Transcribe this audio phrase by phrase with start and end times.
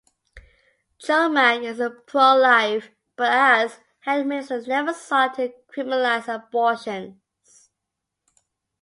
[0.99, 7.69] Chomiak is pro-life, but as health minister never sought to criminalize abortions.